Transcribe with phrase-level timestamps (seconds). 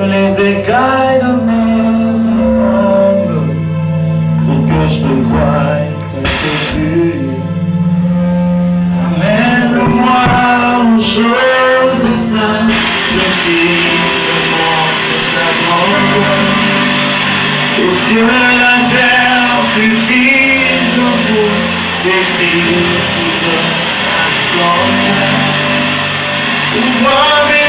[0.00, 2.12] que les écailles de mes
[2.54, 3.56] tombent
[4.44, 5.76] pour que je te voie
[6.10, 6.28] tel
[6.72, 6.90] que
[9.04, 10.22] Amène-moi
[10.80, 12.80] aux choses simples,
[13.42, 13.62] qui
[14.00, 16.46] me montrent ta grandeur.
[17.82, 21.52] Aux cieux et la terre suffisent pour
[22.04, 23.48] décrire toute
[24.04, 25.40] ta splendeur.
[26.78, 27.59] Ouvre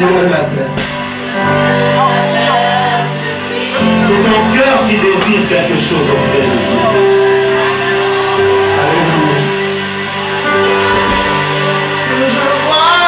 [0.00, 0.70] Et la terre.
[4.06, 6.88] C'est ton cœur qui désire quelque chose auprès de Jésus.
[8.80, 9.38] Alléluia.
[12.08, 13.00] Que je voie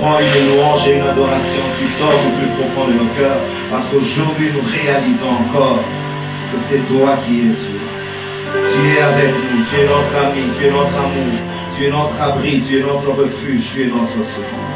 [0.00, 3.36] Une louange et une adoration qui sort du plus profond de nos cœurs
[3.70, 5.84] parce qu'aujourd'hui nous réalisons encore
[6.50, 7.80] que c'est toi qui es Dieu.
[8.72, 11.36] Tu es avec nous, tu es notre ami, tu es notre amour,
[11.76, 14.72] tu es notre abri, tu es notre refuge, tu es notre secours.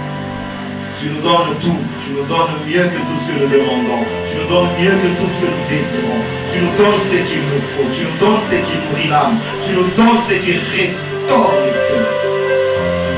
[1.01, 4.37] Tu nous donnes tout, tu nous donnes mieux que tout ce que nous demandons, tu
[4.37, 6.21] nous donnes mieux que tout ce que nous désirons,
[6.53, 9.73] tu nous donnes ce qu'il nous faut, tu nous donnes ce qui nourrit l'âme, tu
[9.73, 12.13] nous donnes ce qui restaure le cœur.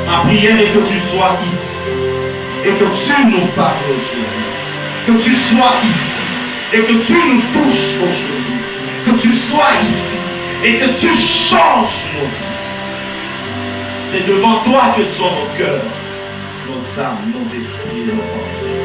[0.07, 1.76] Ma prière est que tu sois ici
[2.67, 4.47] et que tu nous parles aujourd'hui,
[5.07, 6.17] que tu sois ici
[6.73, 8.59] et que tu nous touches aujourd'hui,
[9.05, 10.19] que tu sois ici
[10.65, 14.11] et que tu changes nos vies.
[14.11, 15.85] C'est devant toi que sont nos cœurs
[16.69, 18.77] nos âmes, nos esprits et nos pensées.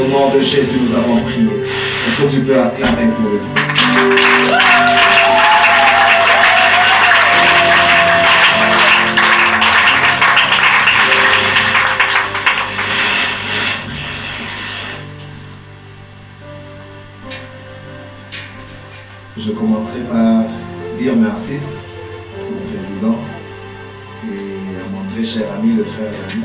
[0.00, 1.46] Au nom de Jésus, nous avons prié.
[2.08, 3.38] Est-ce que tu peux acclamer pour le
[19.58, 20.44] commencerai par
[20.98, 21.58] dire merci
[22.38, 23.18] au président
[24.24, 26.44] et à mon très cher ami, le frère Rami.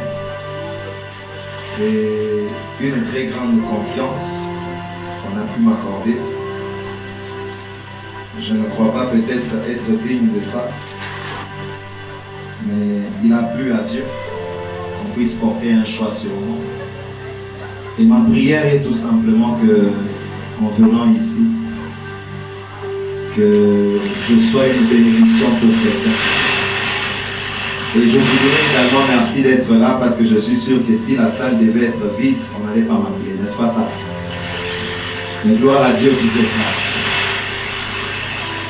[1.75, 4.49] C'est une très grande confiance
[5.21, 6.17] qu'on a pu m'accorder.
[8.39, 10.69] Je ne crois pas peut-être être digne de ça,
[12.65, 14.03] mais il a plu à Dieu
[14.97, 16.57] qu'on puisse porter un choix sur moi.
[17.99, 19.91] Et ma prière est tout simplement que,
[20.61, 21.50] en venant ici,
[23.35, 25.69] que je sois une bénédiction pour.
[27.93, 31.15] Et je vous dirais également merci d'être là parce que je suis sûr que si
[31.15, 33.87] la salle devait être vide, on n'allait pas m'appeler, n'est-ce pas ça
[35.43, 36.71] Mais gloire à Dieu, vous êtes là.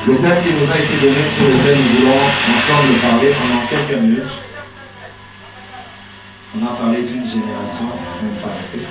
[0.08, 4.02] Le thème qui nous a été donné sur lequel nous voulons ensemble parler pendant quelques
[4.02, 4.34] minutes,
[6.56, 7.90] on a parlé d'une génération
[8.24, 8.88] impactée,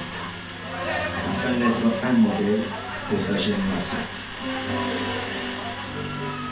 [1.33, 2.63] afin d'être un modèle
[3.09, 3.99] pour sa génération.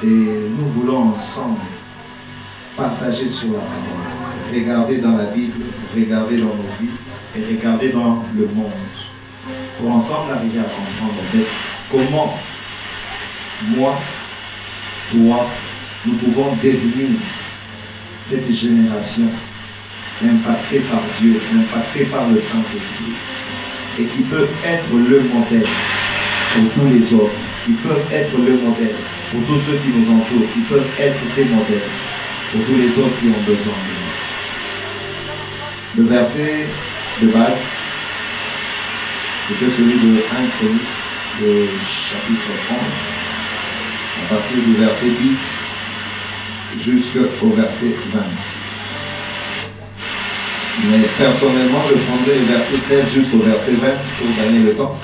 [0.01, 1.59] Et nous voulons ensemble
[2.77, 6.95] partager sur la parole, regarder dans la Bible, regarder dans nos vies
[7.35, 8.71] et regarder dans le monde.
[9.81, 11.21] Pour ensemble arriver à comprendre
[11.91, 12.39] comment
[13.77, 13.99] moi,
[15.11, 15.47] toi,
[16.07, 17.19] nous pouvons devenir
[18.31, 19.31] cette génération
[20.23, 23.15] impactée par Dieu, impactée par le Saint-Esprit,
[23.99, 25.67] et qui peut être le modèle
[26.55, 28.95] pour tous les autres, qui peuvent être le modèle
[29.31, 31.21] pour tous ceux qui nous entourent, qui peuvent être
[31.51, 31.91] modèles
[32.51, 34.09] pour tous les autres qui ont besoin de nous.
[35.97, 36.67] Le verset
[37.21, 37.63] de base,
[39.49, 40.21] c'était celui de 1
[40.57, 40.93] Chronique,
[41.41, 41.69] le
[42.09, 42.79] chapitre 11,
[44.25, 45.39] à partir du verset 10
[46.85, 48.21] jusqu'au verset 20.
[50.91, 53.79] Mais personnellement, je prendrai le verset 16 jusqu'au verset 20
[54.19, 54.97] pour gagner le temps.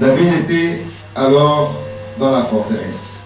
[0.00, 0.84] David était
[1.14, 1.74] alors
[2.18, 3.24] dans la forteresse.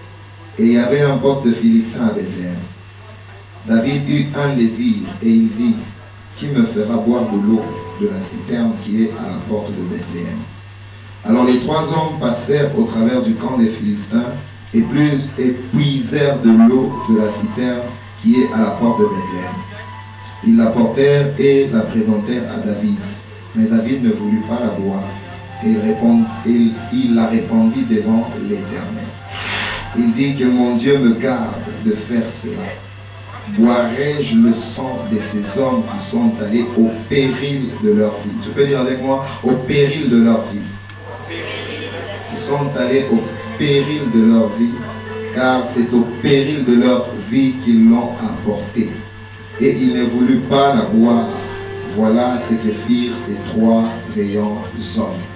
[0.58, 2.56] Et il y avait un poste de Philistin à Bethléem.
[3.66, 5.76] David eut un désir et il dit,
[6.36, 7.62] qui me fera boire de l'eau
[8.00, 10.38] de la citerne qui est à la porte de Bethléem?
[11.24, 14.32] Alors les trois hommes passèrent au travers du camp des Philistins
[14.72, 17.82] et, plus, et puisèrent de l'eau de la citerne
[18.22, 19.54] qui est à la porte de Bethléem.
[20.46, 22.98] Ils la portèrent et la présentèrent à David.
[23.54, 25.04] Mais David ne voulut pas la boire
[25.64, 29.08] il, il la répandit devant l'Éternel.
[29.98, 31.54] Il dit que mon Dieu me garde
[31.84, 32.54] de faire cela.
[33.58, 38.30] Boirai-je le sang de ces hommes qui sont allés au péril de leur vie?
[38.42, 40.60] Tu peux dire avec moi, au péril de leur vie.
[42.30, 43.18] Ils sont allés au
[43.58, 44.74] péril de leur vie,
[45.34, 48.90] car c'est au péril de leur vie qu'ils l'ont apporté.
[49.60, 51.28] Et il ne voulut pas la boire.
[51.96, 54.62] Voilà ce que firent ces trois veillants
[54.96, 55.29] hommes.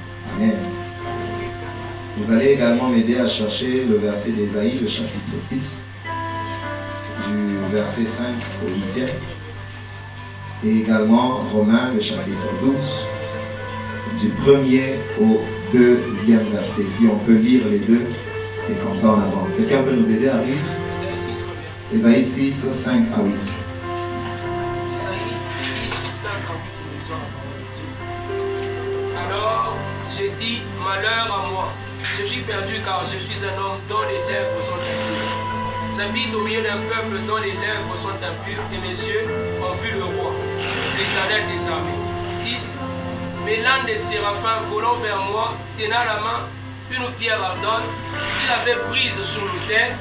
[2.16, 5.84] Vous allez également m'aider à chercher le verset d'Ésaïe, le chapitre 6,
[7.28, 8.24] du verset 5
[8.62, 9.08] au 8e,
[10.64, 12.74] et également Romains, le chapitre 12,
[14.20, 15.40] du premier au
[15.72, 16.86] deuxième verset.
[16.88, 18.06] Si on peut lire les deux,
[18.68, 19.48] et comme ça on avance.
[19.56, 20.56] Quelqu'un peut nous aider à lire?
[21.92, 23.54] Ésaïe 6, 5 à 8.
[30.08, 31.72] J'ai dit malheur à moi.
[32.02, 35.54] Je suis perdu car je suis un homme dont les lèvres sont impures.
[35.96, 39.26] J'habite au milieu d'un peuple dont les lèvres sont impures et mes yeux
[39.62, 40.32] ont vu le roi,
[40.98, 41.92] l'éternel des armées.
[42.36, 42.76] 6.
[43.44, 46.48] Mais l'un des séraphins volant vers moi tenant la main
[46.90, 47.84] une pierre ardente
[48.40, 49.96] qu'il avait prise sur l'autel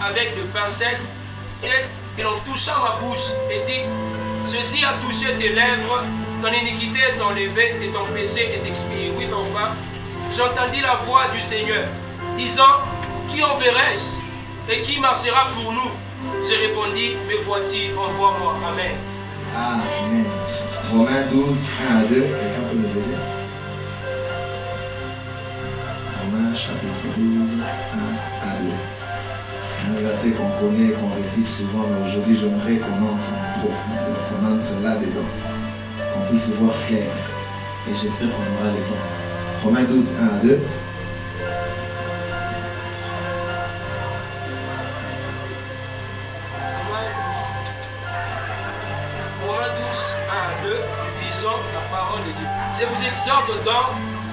[0.00, 1.00] avec de pincettes.
[1.58, 1.90] 7.
[2.18, 3.82] Il en toucha ma bouche et dit
[4.44, 6.04] Ceci a touché tes lèvres
[6.42, 9.12] ton iniquité est enlevée et ton péché est expié.
[9.16, 9.76] Oui, enfin,
[10.28, 11.86] j'entendis la voix du Seigneur
[12.36, 12.82] disant,
[13.28, 15.90] qui enverrai-je et qui marchera pour nous?
[16.48, 18.56] J'ai répondu, mais voici, envoie-moi.
[18.68, 18.96] Amen.
[19.56, 20.26] Amen.
[20.90, 21.56] Romains 12,
[21.88, 22.14] 1 à 2.
[22.14, 23.18] Quelqu'un peut nous aider?
[26.20, 28.70] Romains chapitre 12, 1 à 2.
[29.68, 34.18] C'est un verset qu'on connaît, qu'on récite souvent, mais aujourd'hui j'aimerais qu'on entre en profondeur,
[34.28, 35.51] qu'on entre là-dedans
[36.12, 37.10] qu'on puisse voir clair.
[37.88, 39.62] Et j'espère qu'on aura le temps.
[39.64, 40.60] Romains 12, 1 à 2.
[49.46, 50.80] Romains 12, 1 à 2,
[51.24, 52.46] lisons la parole de Dieu.
[52.80, 53.88] Je vous exhorte donc,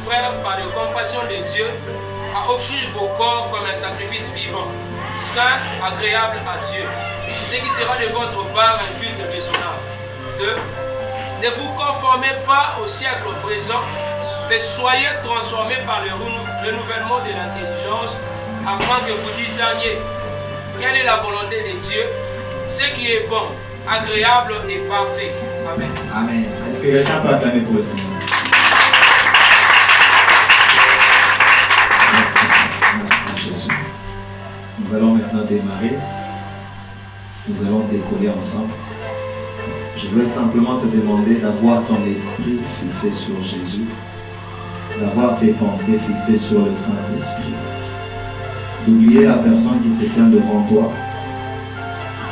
[0.05, 1.67] frères, par la compassion de Dieu,
[2.35, 4.67] à offrir vos corps comme un sacrifice vivant,
[5.17, 6.85] saint, agréable à Dieu,
[7.47, 9.81] ce qui sera de votre part un culte raisonnable.
[10.37, 10.55] 2.
[11.41, 13.79] Ne vous conformez pas au siècle présent,
[14.49, 18.21] mais soyez transformés par le renouvellement de l'intelligence,
[18.67, 19.99] afin que vous discerniez
[20.81, 22.03] quelle est la volonté de Dieu,
[22.67, 23.55] ce qui est bon,
[23.89, 25.31] agréable et parfait.
[25.73, 25.91] Amen.
[26.13, 26.45] Amen.
[26.67, 28.19] Est-ce que quelqu'un peut acclamer pour le Seigneur?
[34.79, 35.93] Nous allons maintenant démarrer.
[37.47, 38.73] Nous allons décoller ensemble.
[40.01, 43.85] Je veux simplement te demander d'avoir ton esprit fixé sur Jésus,
[44.97, 47.53] d'avoir tes pensées fixées sur le Saint-Esprit,
[48.87, 50.93] d'oublier la personne qui se tient devant toi,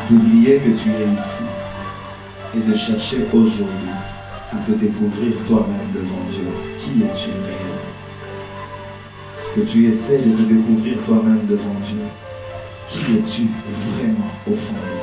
[0.10, 1.44] d'oublier que tu es ici
[2.56, 3.92] et de chercher aujourd'hui
[4.54, 6.48] à te découvrir toi-même devant Dieu.
[6.78, 7.94] Qui es-tu réellement?
[9.56, 12.00] Que tu essaies de te découvrir toi-même devant Dieu?
[12.88, 13.50] Qui es-tu
[13.92, 14.97] vraiment au fond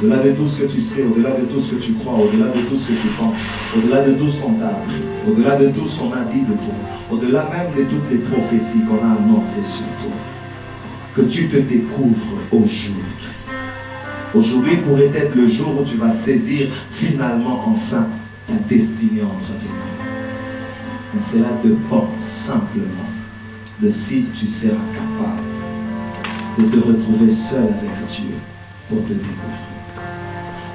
[0.00, 2.52] Au-delà de tout ce que tu sais, au-delà de tout ce que tu crois, au-delà
[2.52, 3.40] de tout ce que tu penses,
[3.76, 6.54] au-delà de tout ce qu'on t'a appris, au-delà de tout ce qu'on a dit de
[6.54, 6.74] toi,
[7.10, 10.12] au-delà même de toutes les prophéties qu'on a annoncées sur toi,
[11.16, 13.02] que tu te découvres aujourd'hui.
[14.34, 18.06] Aujourd'hui pourrait être le jour où tu vas saisir finalement enfin
[18.46, 20.06] ta destinée entre tes mains.
[21.12, 23.10] Mais cela dépend simplement
[23.82, 25.42] de si tu seras capable
[26.58, 28.36] de te retrouver seul avec Dieu
[28.88, 29.67] pour te découvrir.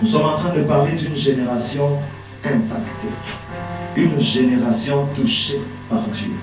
[0.03, 1.97] Nous sommes en train de parler d'une génération
[2.43, 3.07] impactée,
[3.95, 6.33] une génération touchée par Dieu,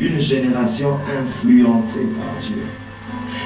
[0.00, 2.62] une génération influencée par Dieu.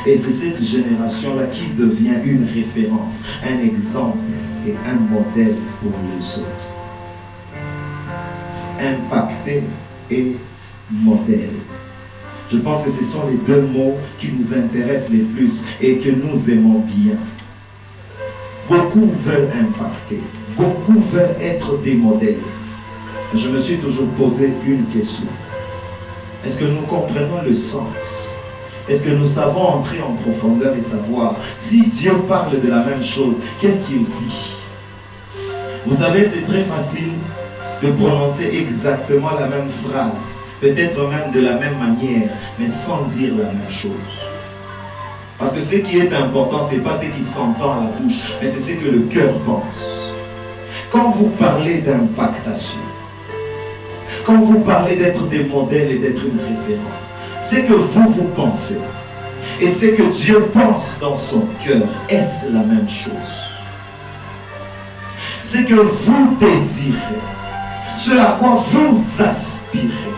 [0.06, 4.18] Et c'est cette génération-là qui devient une référence, un exemple
[4.64, 6.68] et un modèle pour les autres.
[8.78, 9.64] Impacté
[10.12, 10.36] et
[10.92, 11.56] modèle.
[12.52, 16.10] Je pense que ce sont les deux mots qui nous intéressent les plus et que
[16.10, 17.16] nous aimons bien.
[18.68, 20.22] Beaucoup veulent impacter,
[20.56, 22.40] beaucoup veulent être des modèles.
[23.34, 25.26] Je me suis toujours posé une question.
[26.44, 28.30] Est-ce que nous comprenons le sens?
[28.88, 33.02] Est-ce que nous savons entrer en profondeur et savoir si Dieu parle de la même
[33.02, 34.56] chose, qu'est-ce qu'il dit?
[35.86, 37.12] Vous savez, c'est très facile
[37.82, 43.34] de prononcer exactement la même phrase, peut-être même de la même manière, mais sans dire
[43.36, 44.33] la même chose.
[45.38, 48.20] Parce que ce qui est important, ce n'est pas ce qui s'entend à la bouche,
[48.40, 49.84] mais c'est ce que le cœur pense.
[50.90, 52.80] Quand vous parlez d'impactation,
[54.24, 58.78] quand vous parlez d'être des modèles et d'être une référence, c'est que vous, vous pensez.
[59.60, 61.82] Et c'est que Dieu pense dans son cœur.
[62.08, 63.12] Est-ce la même chose?
[65.42, 67.20] C'est que vous désirez.
[67.96, 70.14] Ce à quoi vous aspirez.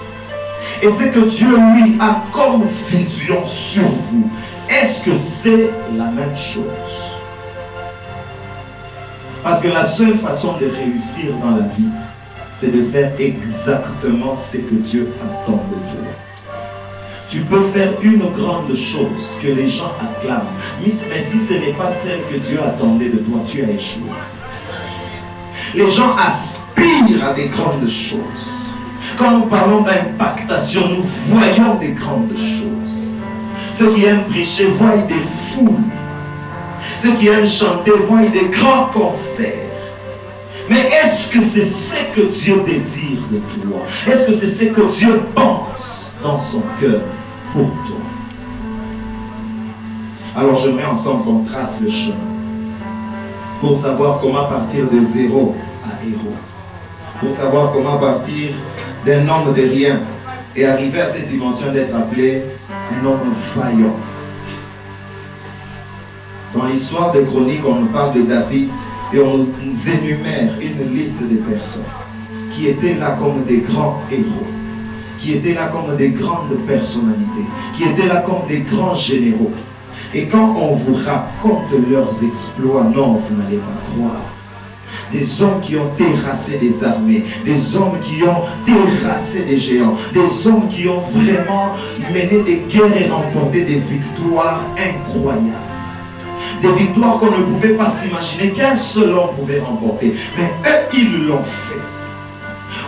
[0.83, 4.31] Et c'est que Dieu, lui, a comme vision sur vous.
[4.79, 6.67] Est-ce que c'est la même chose?
[9.43, 11.89] Parce que la seule façon de réussir dans la vie,
[12.61, 16.11] c'est de faire exactement ce que Dieu attend de toi.
[17.31, 21.95] Tu peux faire une grande chose que les gens acclament, mais si ce n'est pas
[22.03, 24.11] celle que Dieu attendait de toi, tu as échoué.
[25.75, 28.47] Les gens aspirent à des grandes choses.
[29.17, 32.96] Quand nous parlons d'impactation, nous voyons des grandes choses.
[33.79, 35.85] Ceux qui aiment prêcher voient des foules.
[36.97, 39.53] Ceux qui aiment chanter voient des grands concerts.
[40.71, 43.83] Mais est-ce que c'est ce que Dieu désire de toi?
[44.07, 47.03] Est-ce que c'est ce que Dieu pense dans son cœur
[47.53, 48.01] pour toi?
[50.35, 52.17] Alors j'aimerais ensemble qu'on trace le chemin
[53.61, 55.55] pour savoir comment partir de zéro
[55.85, 56.35] à héros.
[57.21, 58.55] Pour savoir comment partir
[59.05, 60.01] d'un homme de rien
[60.55, 62.43] et arriver à cette dimension d'être appelé
[62.93, 63.97] un homme vaillant.
[66.55, 68.71] Dans l'histoire des chroniques, on nous parle de David
[69.13, 71.85] et on nous énumère une liste de personnes
[72.53, 74.47] qui étaient là comme des grands héros,
[75.19, 79.53] qui étaient là comme des grandes personnalités, qui étaient là comme des grands généraux.
[80.15, 84.23] Et quand on vous raconte leurs exploits, non, vous n'allez pas croire.
[85.13, 90.47] Des hommes qui ont terrassé des armées, des hommes qui ont terrassé des géants, des
[90.47, 91.75] hommes qui ont vraiment
[92.13, 95.53] mené des guerres et remporté des victoires incroyables
[96.63, 100.15] des victoires qu'on ne pouvait pas s'imaginer qu'un seul homme pouvait remporter.
[100.37, 101.81] Mais eux, ils l'ont fait.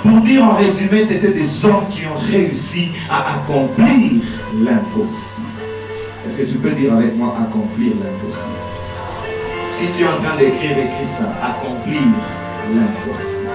[0.02, 4.22] Pour dire en résumé, c'était des hommes qui ont réussi à accomplir
[4.54, 5.46] l'impossible.
[6.24, 8.67] Est-ce que tu peux dire avec moi accomplir l'impossible?
[9.78, 11.32] Si tu es en train d'écrire, écris ça.
[11.40, 12.00] Accomplir
[12.68, 13.48] l'impossible.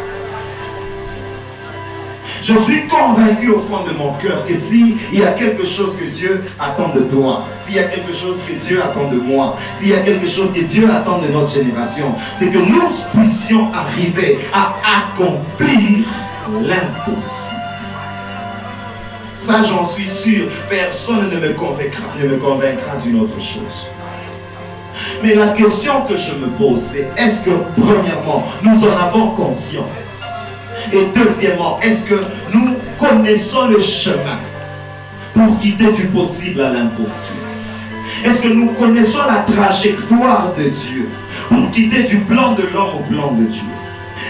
[2.42, 6.06] Je suis convaincu au fond de mon cœur que s'il y a quelque chose que
[6.06, 9.90] Dieu attend de toi, s'il y a quelque chose que Dieu attend de moi, s'il
[9.90, 14.40] y a quelque chose que Dieu attend de notre génération, c'est que nous puissions arriver
[14.54, 16.08] à accomplir
[16.62, 17.62] l'impossible.
[19.40, 23.88] Ça, j'en suis sûr, personne ne me convaincra, ne me convaincra d'une autre chose.
[25.22, 29.86] Mais la question que je me pose, c'est est-ce que, premièrement, nous en avons conscience?
[30.92, 32.16] Et deuxièmement, est-ce que
[32.54, 34.40] nous connaissons le chemin
[35.34, 37.40] pour quitter du possible à l'impossible?
[38.26, 41.10] Est-ce que nous connaissons la trajectoire de Dieu
[41.50, 43.64] pour quitter du plan de l'homme au plan de Dieu?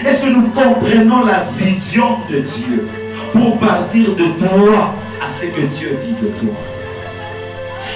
[0.06, 2.88] Est-ce que nous comprenons la vision de Dieu
[3.32, 6.73] pour partir de toi à ce que Dieu dit de toi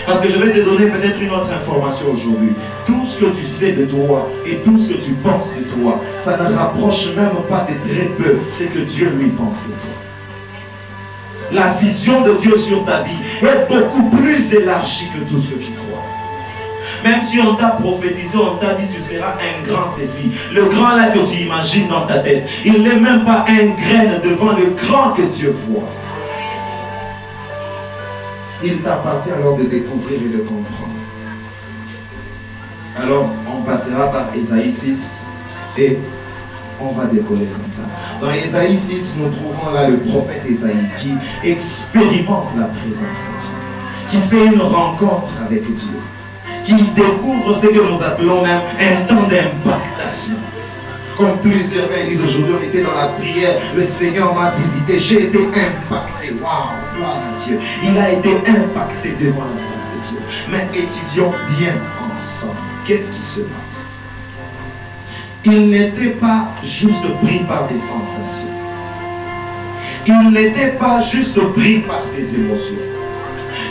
[0.07, 2.53] parce que je vais te donner peut-être une autre information aujourd'hui.
[2.87, 6.01] Tout ce que tu sais de toi et tout ce que tu penses de toi,
[6.23, 9.99] ça ne rapproche même pas de très peu ce que Dieu lui pense de toi.
[11.53, 15.59] la vision de Dieu sur ta vie est beaucoup plus élargie que tout ce que
[15.59, 16.05] tu crois.
[17.05, 20.31] Même si on t'a prophétisé, on t'a dit tu seras un grand ceci.
[20.53, 24.19] Le grand là que tu imagines dans ta tête, il n'est même pas un grain
[24.23, 25.89] devant le grand que Dieu voit.
[28.63, 30.95] Il t'appartient alors de découvrir et de comprendre.
[32.97, 35.25] Alors, on passera par Ésaïe 6
[35.77, 35.99] et
[36.81, 37.83] on va décoller comme ça.
[38.21, 44.11] Dans Ésaïe 6, nous trouvons là le prophète Ésaïe qui expérimente la présence de Dieu,
[44.11, 45.99] qui fait une rencontre avec Dieu
[46.65, 50.37] qui découvre ce que nous appelons même un temps d'impactation.
[51.19, 55.39] Comme plusieurs disent aujourd'hui, on était dans la prière, le Seigneur m'a visité, j'ai été
[55.47, 56.33] impacté.
[56.41, 57.59] Waouh, gloire à Dieu.
[57.83, 60.21] Il a été impacté devant la face de Dieu.
[60.49, 61.75] Mais étudions bien
[62.09, 62.55] ensemble.
[62.87, 63.79] Qu'est-ce qui se passe?
[65.45, 68.55] Il n'était pas juste pris par des sensations.
[70.07, 72.77] Il n'était pas juste pris par ses émotions.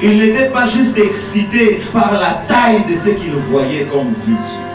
[0.04, 4.67] Il n'était pas juste excité par la taille de ce qu'il voyait comme vision.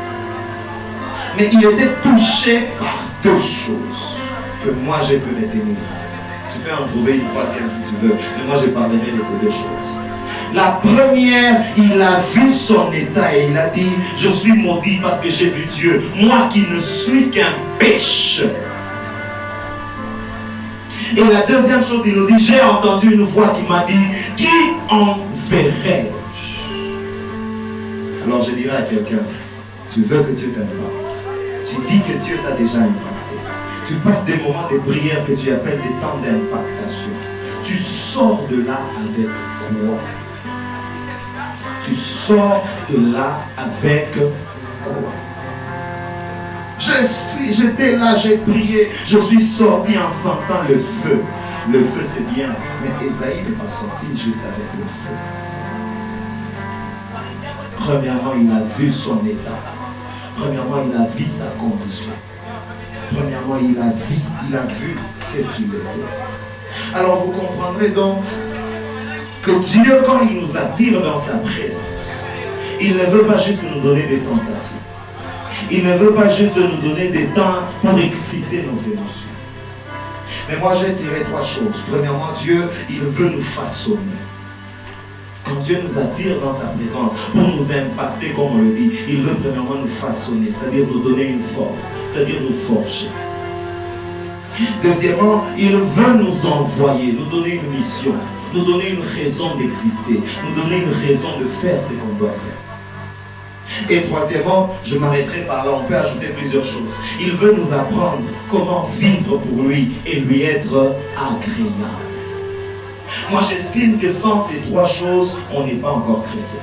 [1.36, 4.18] Mais il était touché par deux choses
[4.64, 5.76] que moi j'ai pu retenir.
[6.52, 9.44] Tu peux en trouver une troisième si tu veux, mais moi je parlerai de ces
[9.44, 9.88] deux choses.
[10.54, 15.18] La première, il a vu son état et il a dit, je suis maudit parce
[15.20, 18.50] que j'ai vu Dieu, moi qui ne suis qu'un pécheur.
[21.16, 24.48] Et la deuxième chose, il nous dit, j'ai entendu une voix qui m'a dit, qui
[24.88, 26.12] enverrai-je?
[28.24, 29.22] Alors je dirais à quelqu'un,
[29.92, 31.01] tu veux que Dieu t'impacte.
[31.72, 33.36] Tu dis que Dieu t'a déjà impacté.
[33.86, 37.10] Tu passes des moments de prière que tu appelles des temps d'impactation.
[37.62, 39.98] Tu sors de là avec quoi
[41.82, 44.30] Tu sors de là avec quoi
[46.78, 51.22] je suis, j'étais là, j'ai prié, je suis sorti en sentant le feu.
[51.70, 55.16] Le feu c'est bien, mais Esaïe n'est pas sorti juste avec le feu.
[57.76, 59.81] Premièrement, il a vu son état.
[60.36, 62.12] Premièrement, il a vu sa condition.
[63.12, 66.94] Premièrement, il a vu, il a vu ce qu'il était.
[66.94, 68.24] Alors vous comprendrez donc
[69.42, 71.82] que Dieu, quand il nous attire dans sa présence,
[72.80, 74.76] il ne veut pas juste nous donner des sensations.
[75.70, 79.28] Il ne veut pas juste nous donner des temps pour exciter nos émotions.
[80.48, 81.76] Mais moi, j'ai tiré trois choses.
[81.88, 83.98] Premièrement, Dieu, il veut nous façonner.
[85.60, 89.34] Dieu nous attire dans sa présence pour nous impacter, comme on le dit, il veut
[89.34, 91.76] premièrement nous façonner, c'est-à-dire nous donner une forme,
[92.12, 93.08] c'est-à-dire nous forger.
[94.82, 98.14] Deuxièmement, il veut nous envoyer, nous donner une mission,
[98.54, 103.88] nous donner une raison d'exister, nous donner une raison de faire ce qu'on doit faire.
[103.88, 106.98] Et troisièmement, je m'arrêterai par là, on peut ajouter plusieurs choses.
[107.20, 112.11] Il veut nous apprendre comment vivre pour lui et lui être agréable.
[113.30, 116.60] Moi, j'estime que sans ces trois choses, on n'est pas encore chrétien.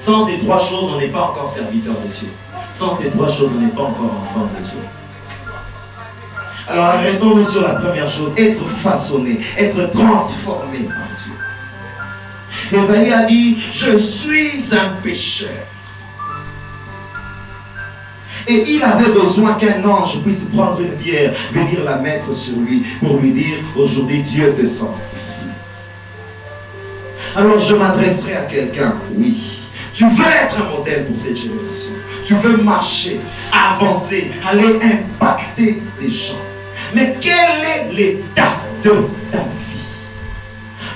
[0.00, 2.28] Sans ces trois choses, on n'est pas encore serviteur de Dieu.
[2.72, 4.80] Sans ces trois choses, on n'est pas encore enfant de Dieu.
[6.68, 12.78] Alors arrêtons-nous sur la première chose, être façonné, être transformé par Dieu.
[12.78, 15.66] Esaïe a dit, je suis un pécheur.
[18.50, 22.82] Et il avait besoin qu'un ange puisse prendre une pierre, venir la mettre sur lui
[22.98, 24.96] pour lui dire, aujourd'hui Dieu te sanctifie.
[27.36, 29.40] Alors je m'adresserai à quelqu'un, oui.
[29.92, 31.92] Tu veux être un modèle pour cette génération.
[32.24, 33.20] Tu veux marcher,
[33.52, 36.34] avancer, aller impacter des gens.
[36.92, 38.90] Mais quel est l'état de
[39.30, 39.86] ta vie?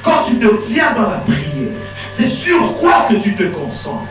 [0.03, 1.79] Quand tu te tiens dans la prière,
[2.14, 4.09] c'est sur quoi que tu te concentres?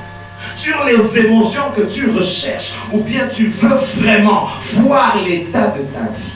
[0.55, 6.11] Sur les émotions que tu recherches ou bien tu veux vraiment voir l'état de ta
[6.11, 6.33] vie.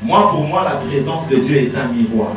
[0.00, 2.34] Moi, pour moi, la présence de Dieu est un miroir.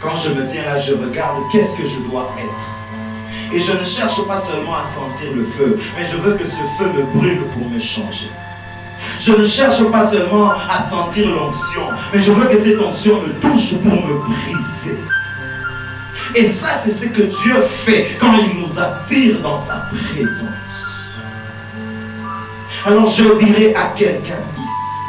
[0.00, 3.54] Quand je me tiens là, je regarde qu'est-ce que je dois être.
[3.54, 6.56] Et je ne cherche pas seulement à sentir le feu, mais je veux que ce
[6.78, 8.30] feu me brûle pour me changer.
[9.18, 11.82] Je ne cherche pas seulement à sentir l'onction,
[12.12, 14.98] mais je veux que cette onction me touche pour me briser.
[16.34, 20.86] Et ça, c'est ce que Dieu fait quand il nous attire dans sa présence.
[22.84, 25.06] Alors je dirais à quelqu'un ici,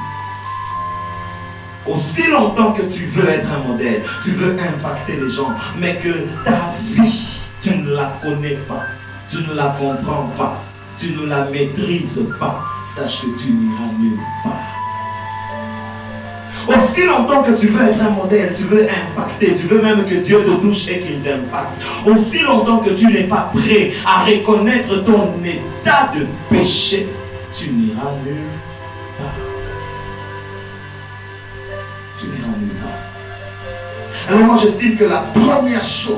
[1.85, 6.27] aussi longtemps que tu veux être un modèle, tu veux impacter les gens, mais que
[6.43, 8.85] ta vie, tu ne la connais pas,
[9.29, 10.63] tu ne la comprends pas,
[10.97, 12.63] tu ne la maîtrises pas,
[12.95, 14.76] sache que tu n'iras nulle part.
[16.67, 20.15] Aussi longtemps que tu veux être un modèle, tu veux impacter, tu veux même que
[20.15, 21.81] Dieu te touche et qu'il t'impacte.
[22.05, 27.07] Aussi longtemps que tu n'es pas prêt à reconnaître ton état de péché,
[27.51, 28.43] tu n'iras nulle
[29.17, 29.33] part.
[32.19, 34.27] Tu n'iras nulle part.
[34.27, 36.17] Alors moi j'estime que la première chose,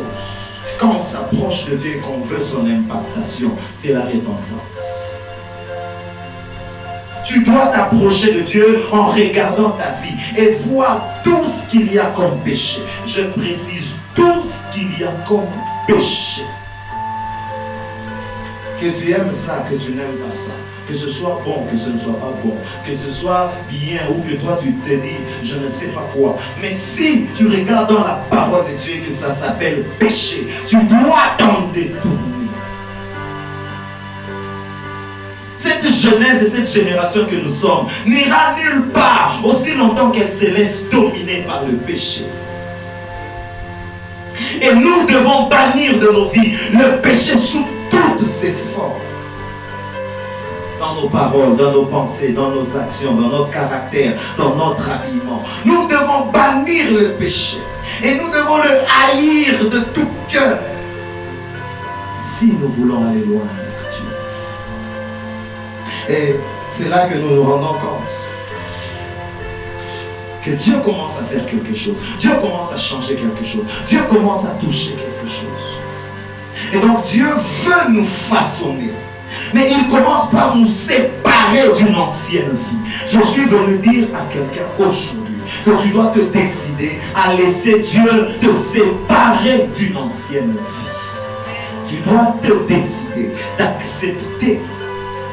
[0.79, 5.18] quand on s'approche de Dieu et qu'on veut son impactation, c'est la repentance.
[7.23, 11.99] Tu dois t'approcher de Dieu en regardant ta vie et voir tout ce qu'il y
[11.99, 12.81] a comme péché.
[13.05, 15.47] Je précise tout ce qu'il y a comme
[15.87, 16.43] péché.
[18.81, 20.51] Que tu aimes ça, que tu n'aimes pas ça.
[20.87, 22.55] Que ce soit bon, que ce ne soit pas bon.
[22.83, 26.37] Que ce soit bien ou que toi tu te dis, je ne sais pas quoi.
[26.61, 31.35] Mais si tu regardes dans la parole de Dieu que ça s'appelle péché, tu dois
[31.37, 32.38] t'en détourner.
[35.59, 40.45] Cette jeunesse et cette génération que nous sommes n'ira nulle part aussi longtemps qu'elle se
[40.45, 42.23] laisse dominer par le péché.
[44.61, 48.93] Et nous devons bannir de nos vies le péché sous toutes ses formes.
[50.79, 55.43] Dans nos paroles, dans nos pensées, dans nos actions, dans notre caractère, dans notre habillement.
[55.65, 57.57] Nous devons bannir le péché.
[58.01, 60.57] Et nous devons le haïr de tout cœur.
[62.37, 63.43] Si nous voulons aller loin.
[66.09, 66.35] Et
[66.69, 68.29] c'est là que nous nous rendons compte
[70.43, 71.97] que Dieu commence à faire quelque chose.
[72.17, 73.65] Dieu commence à changer quelque chose.
[73.85, 75.77] Dieu commence à toucher quelque chose.
[76.73, 77.27] Et donc Dieu
[77.63, 78.93] veut nous façonner.
[79.53, 82.91] Mais il commence par nous séparer d'une ancienne vie.
[83.05, 88.29] Je suis venu dire à quelqu'un aujourd'hui que tu dois te décider à laisser Dieu
[88.39, 91.87] te séparer d'une ancienne vie.
[91.87, 94.59] Tu dois te décider d'accepter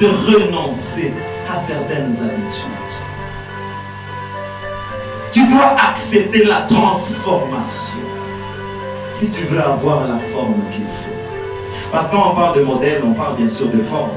[0.00, 1.12] de renoncer
[1.50, 2.76] à certaines habitudes.
[5.32, 7.98] Tu dois accepter la transformation
[9.10, 11.90] si tu veux avoir la forme qu'il faut.
[11.90, 14.10] Parce que quand on parle de modèle, on parle bien sûr de forme.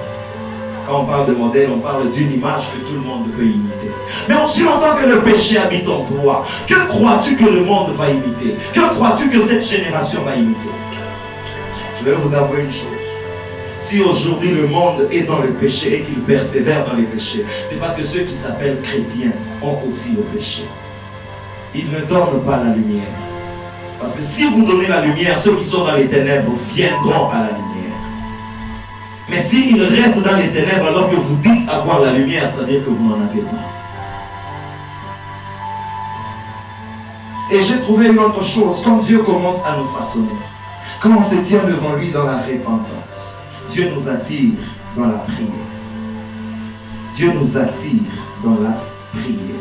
[0.87, 3.91] Quand on parle de modèle, on parle d'une image que tout le monde peut imiter.
[4.27, 8.09] Mais aussi longtemps que le péché habite en toi, que crois-tu que le monde va
[8.09, 8.57] imiter?
[8.73, 10.69] Que crois-tu que cette génération va imiter?
[11.99, 12.98] Je vais vous avouer une chose.
[13.89, 17.79] Si aujourd'hui le monde est dans le péché et qu'il persévère dans les péchés, c'est
[17.79, 19.31] parce que ceux qui s'appellent chrétiens
[19.63, 20.61] ont aussi le péché.
[21.73, 23.09] Ils ne donnent pas la lumière.
[23.99, 27.39] Parce que si vous donnez la lumière, ceux qui sont dans les ténèbres viendront à
[27.39, 27.97] la lumière.
[29.27, 32.91] Mais s'ils restent dans les ténèbres alors que vous dites avoir la lumière, c'est-à-dire que
[32.91, 33.69] vous n'en avez pas.
[37.51, 38.83] Et j'ai trouvé une autre chose.
[38.85, 40.37] Quand Dieu commence à nous façonner,
[41.01, 43.28] quand on se tient devant lui dans la repentance,
[43.69, 44.53] Dieu nous attire
[44.97, 45.49] dans la prière.
[47.15, 48.01] Dieu nous attire
[48.43, 49.59] dans la prière.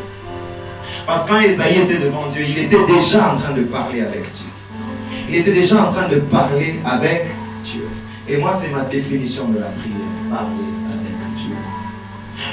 [1.05, 4.31] Parce que quand Esaïe était devant Dieu, il était déjà en train de parler avec
[4.31, 4.45] Dieu.
[5.29, 7.27] Il était déjà en train de parler avec
[7.63, 7.87] Dieu.
[8.27, 9.95] Et moi, c'est ma définition de la prière,
[10.29, 10.78] parler.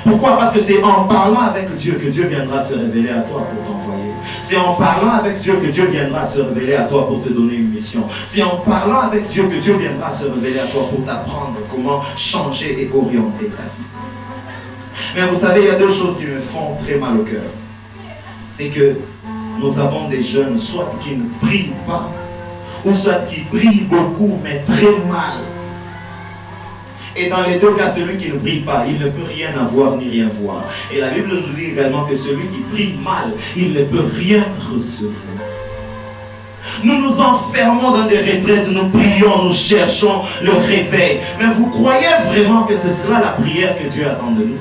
[0.05, 0.37] Pourquoi?
[0.37, 3.65] Parce que c'est en parlant avec Dieu que Dieu viendra se révéler à toi pour
[3.65, 4.13] t'envoyer.
[4.43, 7.55] C'est en parlant avec Dieu que Dieu viendra se révéler à toi pour te donner
[7.55, 8.05] une mission.
[8.27, 12.03] C'est en parlant avec Dieu que Dieu viendra se révéler à toi pour t'apprendre comment
[12.17, 13.87] changer et orienter ta vie.
[15.15, 17.51] Mais vous savez, il y a deux choses qui me font très mal au cœur
[18.57, 18.97] c'est que
[19.61, 22.11] nous avons des jeunes, soit qui ne prient pas,
[22.87, 25.43] ou soit qui prient beaucoup, mais très mal.
[27.19, 29.97] Et dans les deux cas, celui qui ne prie pas, il ne peut rien avoir
[29.97, 30.65] ni rien voir.
[30.93, 34.45] Et la Bible nous dit également que celui qui prie mal, il ne peut rien
[34.71, 35.15] recevoir.
[36.85, 41.21] Nous nous enfermons dans des retraites, nous prions, nous cherchons le réveil.
[41.39, 44.59] Mais vous croyez vraiment que c'est cela la prière que Dieu attend de nous?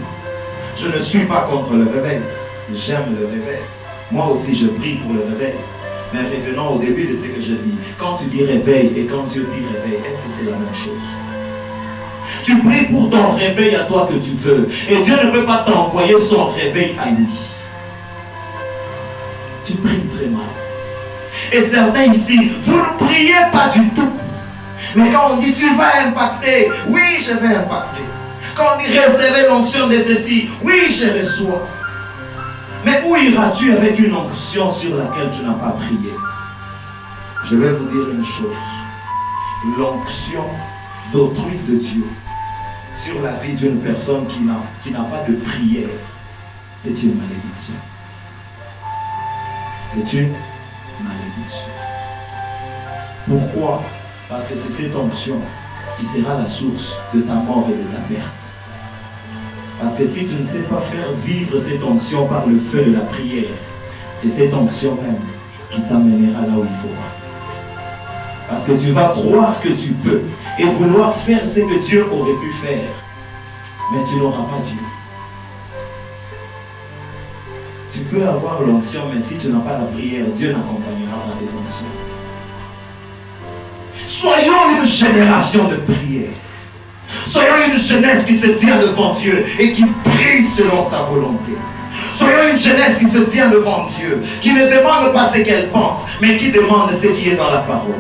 [0.78, 2.22] Je ne suis pas contre le réveil.
[2.74, 3.64] J'aime le réveil.
[4.12, 5.56] Moi aussi, je prie pour le réveil.
[6.14, 7.78] Mais revenons au début de ce que je dis.
[7.98, 11.35] Quand tu dis réveil et quand Dieu dit réveil, est-ce que c'est la même chose?
[12.44, 14.70] Tu pries pour ton réveil à toi que tu veux.
[14.90, 17.28] Et Dieu ne peut pas t'envoyer son réveil à lui.
[19.64, 20.46] Tu pries mal.
[21.52, 24.12] Et certains ici, vous ne priez pas du tout.
[24.96, 28.04] Mais quand on dit tu vas impacter, oui, je vais impacter.
[28.56, 31.68] Quand on dit recevoir l'onction de ceci, oui, je reçois.
[32.86, 36.14] Mais où iras-tu avec une onction sur laquelle tu n'as pas prié?
[37.46, 38.56] Je vais vous dire une chose.
[39.78, 40.46] L'onction
[41.12, 42.04] d'autrui de Dieu
[42.96, 45.90] sur la vie d'une personne qui n'a, pas de prière,
[46.84, 47.74] c'est une malédiction.
[49.92, 50.34] C'est une
[51.04, 51.72] malédiction.
[53.28, 53.84] Pourquoi?
[54.30, 55.42] Parce que c'est cette onction
[56.00, 58.56] qui sera la source de ta mort et de ta perte.
[59.82, 62.94] Parce que si tu ne sais pas faire vivre cette onction par le feu de
[62.94, 63.52] la prière,
[64.22, 65.20] c'est cette onction même
[65.70, 66.96] qui t'amènera là où il faut.
[68.48, 70.22] Parce que tu vas croire que tu peux
[70.58, 72.90] et vouloir faire ce que Dieu aurait pu faire.
[73.92, 74.78] Mais tu n'auras pas Dieu.
[77.92, 81.50] Tu peux avoir l'onction, mais si tu n'as pas la prière, Dieu n'accompagnera pas cette
[81.56, 81.86] onction.
[84.06, 86.34] Soyons une génération de prière.
[87.26, 91.52] Soyons une jeunesse qui se tient devant Dieu et qui prie selon sa volonté.
[92.14, 96.06] Soyons une jeunesse qui se tient devant Dieu, qui ne demande pas ce qu'elle pense,
[96.22, 97.96] mais qui demande ce qui est dans la parole.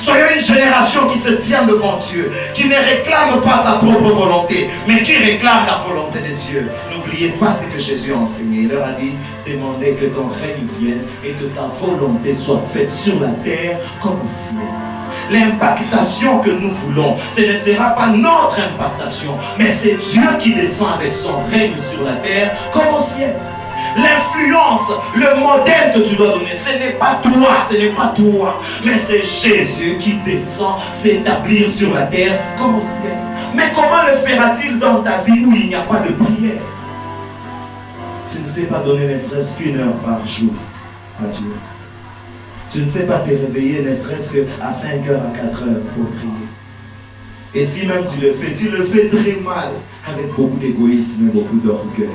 [0.00, 4.70] Soyons une génération qui se tient devant Dieu, qui ne réclame pas sa propre volonté,
[4.86, 6.70] mais qui réclame la volonté de Dieu.
[6.90, 8.62] N'oubliez pas ce que Jésus a enseigné.
[8.62, 9.14] Il leur a dit,
[9.46, 14.20] demandez que ton règne vienne et que ta volonté soit faite sur la terre comme
[14.24, 14.56] au ciel.
[15.30, 20.94] L'impactation que nous voulons, ce ne sera pas notre impactation, mais c'est Dieu qui descend
[20.94, 23.34] avec son règne sur la terre comme au ciel.
[23.96, 28.60] L'influence, le modèle que tu dois donner, ce n'est pas toi, ce n'est pas toi,
[28.84, 33.18] mais c'est Jésus qui descend s'établir sur la terre comme au ciel.
[33.54, 36.62] Mais comment le fera-t-il dans ta vie où il n'y a pas de prière?
[38.32, 40.54] Tu ne sais pas donner ne serait-ce qu'une heure par jour
[41.22, 41.52] à Dieu.
[42.72, 46.10] Tu ne sais pas te réveiller ne serait-ce qu'à 5 heures, à 4 heures pour
[46.16, 46.48] prier.
[47.54, 51.30] Et si même tu le fais, tu le fais très mal, avec beaucoup d'égoïsme et
[51.30, 52.08] beaucoup d'orgueil.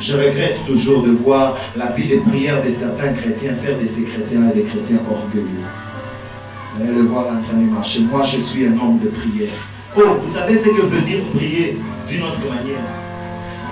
[0.00, 4.02] Je regrette toujours de voir la vie de prière de certains chrétiens faire de ces
[4.02, 5.66] chrétiens des chrétiens orgueilleux.
[6.76, 8.00] Vous allez le voir en train de marcher.
[8.02, 9.50] Moi, je suis un homme de prière.
[9.96, 12.84] Oh, vous savez ce que veut dire prier d'une autre manière?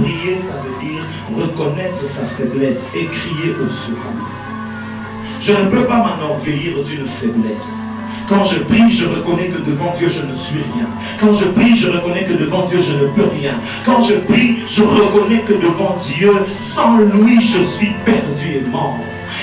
[0.00, 1.04] Prier, ça veut dire
[1.36, 4.26] reconnaître sa faiblesse et crier au secours.
[5.38, 7.85] Je ne peux pas m'enorgueillir d'une faiblesse.
[8.28, 10.88] Quand je prie, je reconnais que devant Dieu, je ne suis rien.
[11.20, 13.60] Quand je prie, je reconnais que devant Dieu, je ne peux rien.
[13.84, 18.98] Quand je prie, je reconnais que devant Dieu, sans lui, je suis perdu et mort.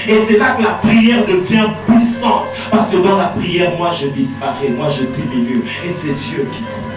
[0.08, 2.50] Et c'est là que la prière devient puissante.
[2.72, 5.64] Parce que dans la prière, moi, je disparais, moi, je diminue.
[5.86, 6.94] Et c'est Dieu qui compte.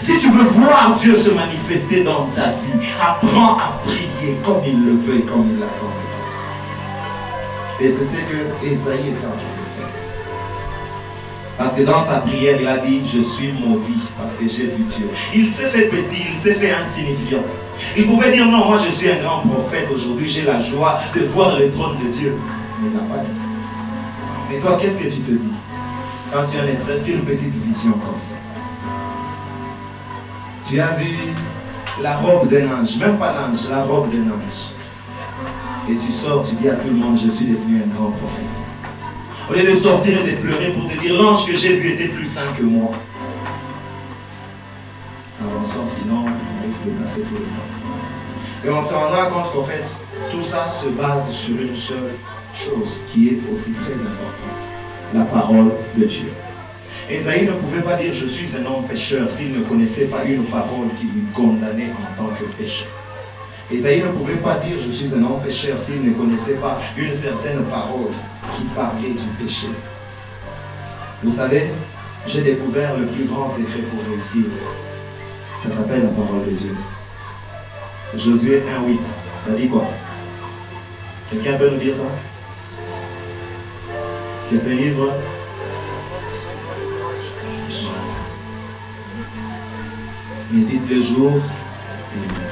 [0.00, 4.84] Si tu veux voir Dieu se manifester dans ta vie, apprends à prier comme il
[4.84, 5.92] le veut et comme il l'attend
[7.80, 9.63] Et c'est ce que Esaïe est en train.
[11.56, 14.84] Parce que dans sa prière, il a dit, je suis maudit parce que j'ai vu
[14.84, 15.08] Dieu.
[15.32, 17.44] Il s'est fait petit, il s'est fait insignifiant.
[17.96, 21.26] Il pouvait dire, non, moi je suis un grand prophète, aujourd'hui j'ai la joie de
[21.26, 22.36] voir le trône de Dieu.
[22.80, 23.44] Mais il n'a pas dit ça.
[24.50, 25.54] Mais toi, qu'est-ce que tu te dis?
[26.32, 28.34] Quand tu as ne serait-ce qu'une petite vision comme ça?
[30.68, 31.34] Tu as vu
[32.02, 35.88] la robe d'un ange, même pas l'ange, la robe d'un ange.
[35.88, 38.63] Et tu sors, tu dis à tout le monde, je suis devenu un grand prophète.
[39.48, 42.08] Au lieu de sortir et de pleurer pour te dire l'ange que j'ai vu était
[42.08, 42.92] plus saint que moi.
[45.38, 48.64] Avançons, sinon on risque de passer tout le temps.
[48.64, 52.14] Et on se rendra compte qu'en fait, tout ça se base sur une seule
[52.54, 54.64] chose qui est aussi très importante
[55.12, 56.32] la parole de Dieu.
[57.10, 60.46] Esaïe ne pouvait pas dire je suis un homme pécheur s'il ne connaissait pas une
[60.46, 63.03] parole qui lui condamnait en tant que pécheur.
[63.70, 67.12] Esaïe ne pouvait pas dire je suis un homme pécheur s'il ne connaissait pas une
[67.14, 68.10] certaine parole
[68.54, 69.68] qui parlait du péché.
[71.22, 71.70] Vous savez,
[72.26, 74.44] j'ai découvert le plus grand secret pour réussir.
[75.62, 76.76] Ça s'appelle la parole de Dieu.
[78.16, 78.98] Josué 1.8,
[79.46, 79.86] ça dit quoi?
[81.30, 82.02] Quelqu'un peut nous dire ça?
[84.50, 85.14] Qu'est-ce que livre?
[90.52, 91.32] Médite le jour
[92.14, 92.43] et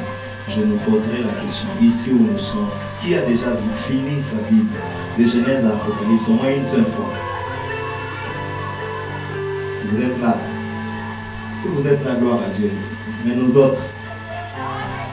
[0.54, 2.68] je nous poserai la question, ici où nous sommes,
[3.00, 4.64] qui a déjà vu, fini sa vie
[5.18, 7.12] de Genèse à Apocalypse au moins une seule fois.
[9.90, 10.36] Vous êtes là.
[11.60, 12.70] Si vous êtes là, gloire à Dieu.
[13.24, 13.78] Mais nous autres,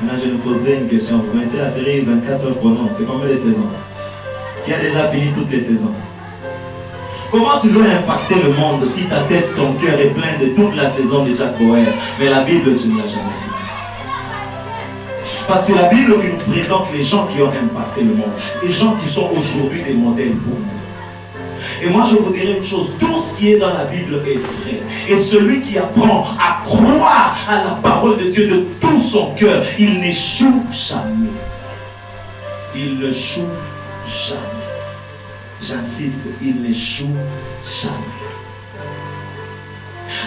[0.02, 1.20] maintenant je nous poserai une question.
[1.20, 3.70] Vous connaissez la série 24 heures chrono, c'est combien de saisons.
[4.66, 5.94] Qui a déjà fini toutes les saisons?
[7.32, 10.76] Comment tu veux impacter le monde si ta tête, ton cœur est plein de toute
[10.76, 11.86] la saison de Jack Bauer,
[12.20, 13.59] mais la Bible, tu ne l'as jamais fait
[15.50, 18.96] Parce que la Bible nous présente les gens qui ont impacté le monde, les gens
[18.98, 21.82] qui sont aujourd'hui des modèles pour nous.
[21.82, 24.38] Et moi, je vous dirais une chose, tout ce qui est dans la Bible est
[24.38, 24.84] vrai.
[25.08, 29.64] Et celui qui apprend à croire à la parole de Dieu de tout son cœur,
[29.80, 31.32] il n'échoue jamais.
[32.76, 33.42] Il ne n'échoue
[34.30, 34.42] jamais.
[35.64, 37.08] J'insiste, il n'échoue
[37.82, 37.96] jamais.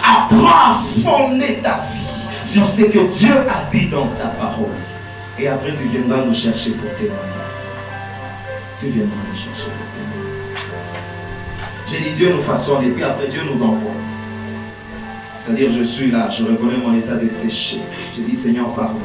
[0.03, 4.67] Apprends à fonder ta vie sur ce que Dieu a dit dans sa parole.
[5.39, 7.43] Et après, tu viendras nous chercher pour témoigner.
[8.79, 10.13] Tu viendras nous chercher pour témoigner.
[11.87, 13.91] J'ai dit Dieu nous façonne et puis après Dieu nous envoie.
[15.39, 17.81] C'est-à-dire, je suis là, je reconnais mon état de péché.
[18.15, 19.01] Je dis Seigneur, pardonne.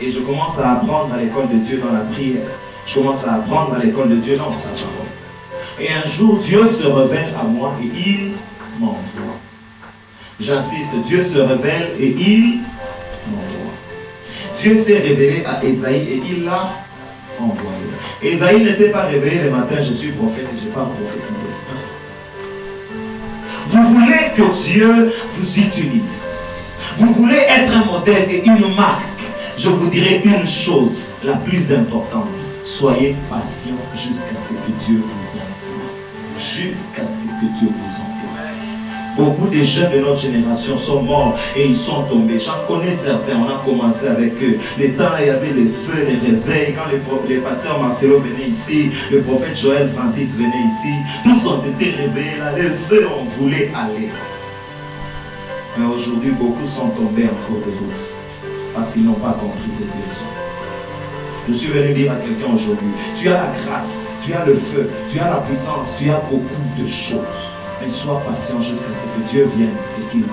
[0.00, 2.48] Et je commence à apprendre à l'école de Dieu dans la prière.
[2.86, 5.06] Je commence à apprendre à l'école de Dieu dans sa parole.
[5.78, 8.32] Et un jour, Dieu se révèle à moi et il
[8.78, 9.38] m'envoie.
[10.40, 12.60] J'insiste, Dieu se révèle et il.
[14.62, 16.72] Dieu s'est révélé à Esaïe et il l'a
[17.38, 17.90] envoyé.
[18.22, 21.50] Esaïe ne s'est pas réveillé le matin, je suis prophète et je n'ai pas prophétisé.
[23.68, 26.02] Vous voulez que Dieu vous utilise.
[26.98, 29.06] Vous voulez être un modèle et une marque.
[29.56, 32.28] Je vous dirai une chose, la plus importante.
[32.64, 36.38] Soyez patient jusqu'à ce que Dieu vous envoie.
[36.38, 38.09] Jusqu'à ce que Dieu vous envoie.
[39.16, 42.38] Beaucoup de jeunes de notre génération sont morts et ils sont tombés.
[42.38, 44.58] J'en connais certains, on a commencé avec eux.
[44.78, 46.74] Les temps, il y avait les feux, les réveils.
[46.74, 50.94] Quand les, pasteurs Marcelo venaient ici, le prophète Joël Francis venait ici,
[51.24, 52.52] tous ont été réveillés là.
[52.56, 54.08] Les feux, on voulait aller.
[55.76, 58.14] Mais aujourd'hui, beaucoup sont tombés en cours de route
[58.74, 60.24] parce qu'ils n'ont pas compris cette leçon.
[61.48, 64.90] Je suis venu dire à quelqu'un aujourd'hui, tu as la grâce, tu as le feu,
[65.12, 67.18] tu as la puissance, tu as beaucoup de choses.
[67.80, 70.24] Mais sois patient jusqu'à ce que Dieu vienne et qu'il.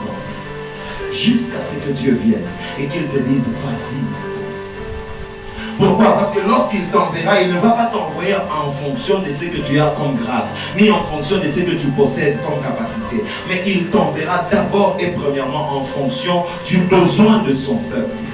[1.12, 4.27] Jusqu'à ce que Dieu vienne et qu'il te dise, vas-y.
[5.77, 6.17] Pourquoi?
[6.17, 9.79] Parce que lorsqu'il t'enverra, il ne va pas t'envoyer en fonction de ce que tu
[9.79, 13.23] as comme grâce, ni en fonction de ce que tu possèdes comme capacité.
[13.47, 18.27] Mais il t'enverra d'abord et premièrement en fonction du besoin de son peuple.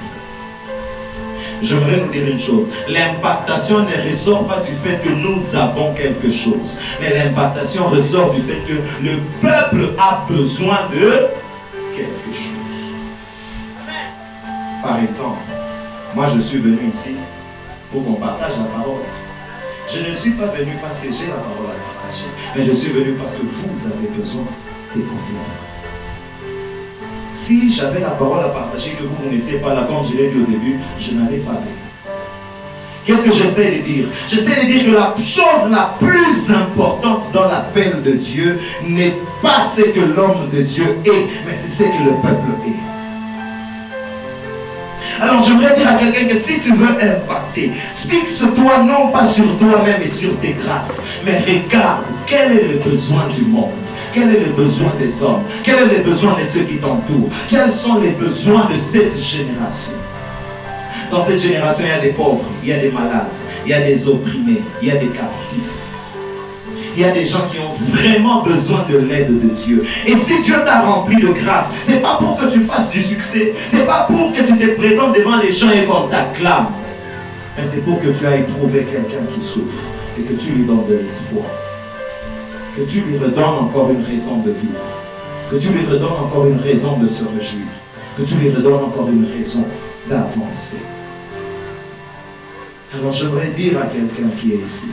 [1.62, 2.68] J'aimerais vous dire une chose.
[2.88, 6.78] L'impactation ne ressort pas du fait que nous avons quelque chose.
[7.00, 11.28] Mais l'impactation ressort du fait que le peuple a besoin de
[11.96, 12.64] quelque chose.
[14.82, 15.40] Par exemple,
[16.14, 17.16] moi je suis venu ici
[17.90, 19.00] pour qu'on partage la parole.
[19.88, 22.90] Je ne suis pas venu parce que j'ai la parole à partager, mais je suis
[22.90, 24.44] venu parce que vous avez besoin
[24.94, 25.34] d'écouter.
[27.34, 30.28] Si j'avais la parole à partager, que vous, vous n'étiez pas là, comme je l'ai
[30.28, 31.84] dit au début, je n'allais pas venir.
[33.04, 34.06] Qu'est-ce que j'essaie de dire?
[34.26, 39.66] J'essaie de dire que la chose la plus importante dans l'appel de Dieu n'est pas
[39.76, 42.83] ce que l'homme de Dieu est, mais c'est ce que le peuple est.
[45.20, 50.02] Alors j'aimerais dire à quelqu'un que si tu veux impacter, fixe-toi non pas sur toi-même
[50.02, 53.72] et sur tes grâces, mais regarde quel est le besoin du monde.
[54.12, 55.42] Quel est le besoin des hommes?
[55.62, 57.30] Quel est le besoin de ceux qui t'entourent?
[57.48, 59.92] Quels sont les besoins de cette génération?
[61.10, 63.74] Dans cette génération, il y a des pauvres, il y a des malades, il y
[63.74, 65.83] a des opprimés, il y a des captifs.
[66.96, 69.82] Il y a des gens qui ont vraiment besoin de l'aide de Dieu.
[70.06, 73.52] Et si Dieu t'a rempli de grâce, c'est pas pour que tu fasses du succès,
[73.68, 76.68] c'est pas pour que tu te présentes devant les gens et qu'on t'acclame,
[77.56, 79.82] mais c'est pour que tu ailles trouver quelqu'un qui souffre
[80.18, 81.46] et que tu lui donnes de l'espoir.
[82.76, 84.80] Que tu lui redonnes encore une raison de vivre,
[85.50, 87.66] que tu lui redonnes encore une raison de se réjouir,
[88.16, 89.64] que tu lui redonnes encore une raison
[90.08, 90.78] d'avancer.
[92.92, 94.90] Alors j'aimerais dire à quelqu'un qui est ici,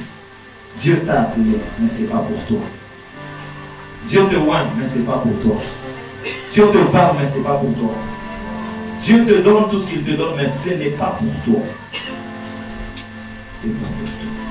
[0.78, 2.60] Dieu t'a appelé, mais ce n'est pas pour toi.
[4.08, 5.58] Dieu te oigne, mais ce n'est pas pour toi.
[6.52, 7.94] Dieu te parle, mais ce n'est pas pour toi.
[9.02, 11.64] Dieu te donne tout ce qu'il te donne, mais ce n'est pas pour toi.
[13.62, 14.42] C'est pas pour toi.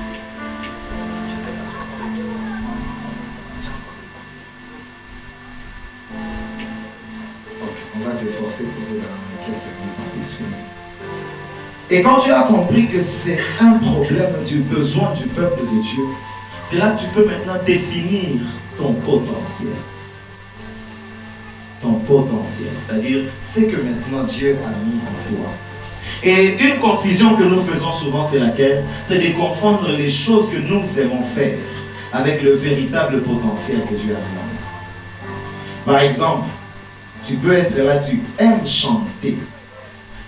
[7.93, 10.80] on va s'efforcer pour que dans quelques minutes
[11.93, 16.05] Et quand tu as compris que c'est un problème du besoin du peuple de Dieu,
[16.63, 18.39] c'est là que tu peux maintenant définir
[18.77, 19.73] ton potentiel.
[21.81, 25.51] Ton potentiel, c'est-à-dire ce que maintenant Dieu a mis en toi.
[26.23, 28.85] Et une confusion que nous faisons souvent, c'est laquelle?
[29.09, 31.57] C'est de confondre les choses que nous aimons faire
[32.13, 35.85] avec le véritable potentiel que Dieu a mis en nous.
[35.85, 36.47] Par exemple,
[37.27, 39.39] tu peux être là, tu aimes chanter.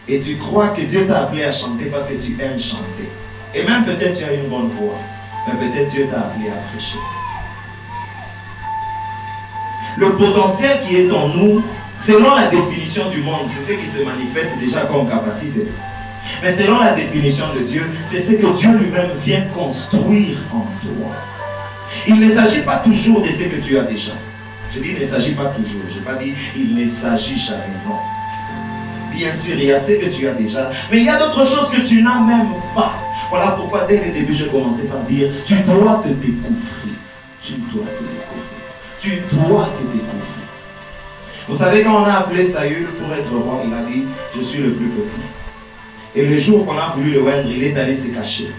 [0.07, 3.09] Et tu crois que Dieu t'a appelé à chanter parce que tu aimes chanter.
[3.55, 4.99] Et même peut-être tu as une bonne voix.
[5.47, 6.97] Mais peut-être Dieu t'a appelé à prêcher.
[9.97, 11.63] Le potentiel qui est en nous,
[12.05, 15.67] selon la définition du monde, c'est ce qui se manifeste déjà comme capacité.
[16.41, 21.11] Mais selon la définition de Dieu, c'est ce que Dieu lui-même vient construire en toi.
[22.07, 24.13] Il ne s'agit pas toujours de ce que tu as déjà.
[24.71, 25.81] Je dis il ne s'agit pas toujours.
[25.89, 27.77] Je n'ai pas dit il ne s'agit jamais.
[27.85, 27.99] Non.
[29.13, 31.45] Bien sûr, il y a ce que tu as déjà, mais il y a d'autres
[31.45, 32.93] choses que tu n'as même pas.
[33.29, 36.95] Voilà pourquoi dès le début, je commençais par dire, tu dois te découvrir.
[37.41, 38.43] Tu dois te découvrir.
[38.99, 40.33] Tu dois te découvrir.
[41.47, 44.61] Vous savez, quand on a appelé Saül pour être roi, il a dit, je suis
[44.61, 45.21] le plus petit.
[46.15, 48.51] Et le jour qu'on a voulu le rendre, il est allé se cacher.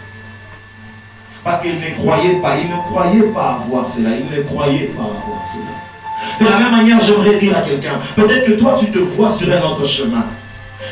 [1.43, 5.03] Parce qu'il ne croyait pas, il ne croyait pas avoir cela, il ne croyait pas
[5.03, 6.41] avoir cela.
[6.41, 9.51] De la même manière, j'aimerais dire à quelqu'un, peut-être que toi, tu te vois sur
[9.53, 10.27] un autre chemin.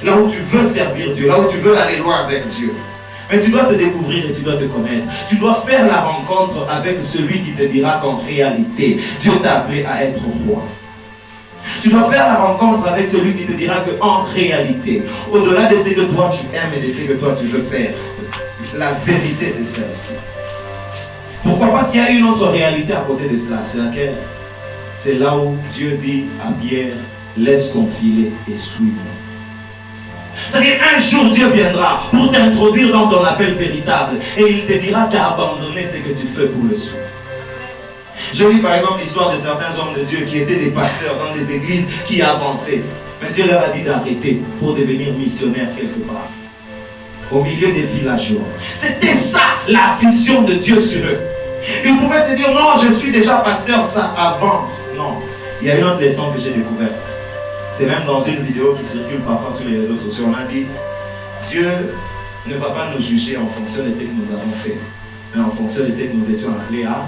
[0.05, 2.75] Là où tu veux servir Dieu, là où tu veux aller loin avec Dieu.
[3.31, 5.07] Mais tu dois te découvrir et tu dois te connaître.
[5.29, 9.85] Tu dois faire la rencontre avec celui qui te dira qu'en réalité, Dieu t'a appelé
[9.85, 10.63] à être roi.
[11.81, 15.77] Tu dois faire la rencontre avec celui qui te dira que en réalité, au-delà de
[15.77, 17.95] ce que toi tu aimes et de ce que toi tu veux faire,
[18.77, 20.13] la vérité c'est celle-ci.
[21.43, 21.69] Pourquoi?
[21.69, 23.63] Parce qu'il y a une autre réalité à côté de cela.
[23.63, 24.17] C'est laquelle?
[24.97, 26.95] C'est là où Dieu dit à Pierre,
[27.37, 29.22] laisse ton filet et suis-moi.
[30.51, 35.07] C'est-à-dire un jour Dieu viendra pour t'introduire dans ton appel véritable et il te dira
[35.07, 36.97] d'abandonner ce que tu fais pour le suivre.
[38.33, 41.33] Je lis par exemple l'histoire de certains hommes de Dieu qui étaient des pasteurs dans
[41.35, 42.83] des églises qui avançaient.
[43.21, 46.29] Mais Dieu leur a dit d'arrêter pour devenir missionnaire quelque part.
[47.31, 48.43] Au milieu des villageois.
[48.75, 51.21] C'était ça la vision de Dieu sur eux.
[51.85, 54.85] Ils pouvaient se dire non, je suis déjà pasteur, ça avance.
[54.97, 55.21] Non.
[55.61, 57.22] Il y a une autre leçon que j'ai découverte.
[57.79, 60.27] C'est même dans une vidéo qui circule parfois sur les réseaux sociaux.
[60.29, 60.67] On a dit
[61.49, 61.69] Dieu
[62.47, 64.79] ne va pas nous juger en fonction de ce que nous avons fait,
[65.35, 67.07] mais en fonction de ce que nous étions appelés à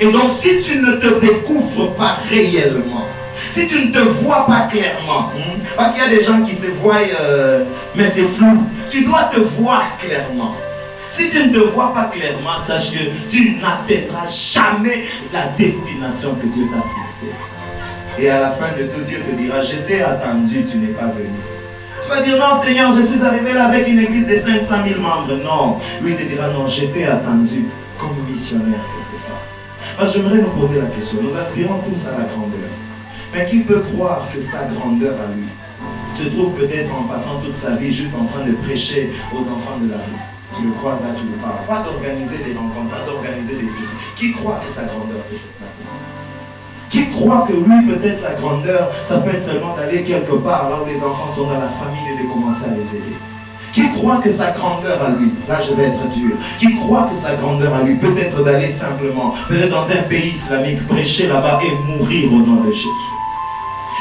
[0.00, 3.06] et donc, si tu ne te découvres pas réellement,
[3.52, 6.54] si tu ne te vois pas clairement, hmm, parce qu'il y a des gens qui
[6.56, 7.64] se voient, euh,
[7.94, 10.54] mais c'est flou, tu dois te voir clairement.
[11.10, 16.46] Si tu ne te vois pas clairement, sache que tu n'atteindras jamais la destination que
[16.46, 17.34] Dieu t'a fixée.
[18.20, 21.06] Et à la fin de tout, Dieu te dira, je t'ai attendu, tu n'es pas
[21.06, 21.38] venu.
[22.02, 25.00] Tu vas dire, non Seigneur, je suis arrivé là avec une église de 500 000
[25.00, 25.36] membres.
[25.42, 27.66] Non, lui te dira, non, je t'ai attendu
[27.98, 28.84] comme missionnaire
[30.06, 31.18] j'aimerais nous poser la question.
[31.22, 32.70] Nous aspirons tous à la grandeur.
[33.32, 35.48] Mais qui peut croire que sa grandeur à lui
[36.14, 39.78] se trouve peut-être en passant toute sa vie juste en train de prêcher aux enfants
[39.80, 40.18] de la rue?
[40.56, 41.66] Tu le croises là, tu le parles.
[41.66, 43.92] Pas d'organiser des rencontres, pas d'organiser des ceci.
[44.16, 45.22] Qui croit que sa grandeur
[46.90, 50.76] qui croit que lui, peut-être sa grandeur, ça peut être seulement d'aller quelque part, là
[50.82, 53.16] où les enfants sont dans la famille et de commencer à les aider
[53.72, 57.16] qui croit que sa grandeur à lui, là je vais être dur, qui croit que
[57.20, 61.60] sa grandeur à lui peut être d'aller simplement, peut-être dans un pays islamique, prêcher là-bas
[61.62, 62.88] et mourir au nom de Jésus.